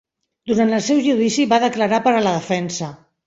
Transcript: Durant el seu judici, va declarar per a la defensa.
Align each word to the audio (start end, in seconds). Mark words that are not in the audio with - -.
Durant 0.51 0.71
el 0.77 0.81
seu 0.85 1.01
judici, 1.09 1.45
va 1.53 1.61
declarar 1.65 2.01
per 2.07 2.15
a 2.17 2.25
la 2.29 2.35
defensa. 2.39 2.93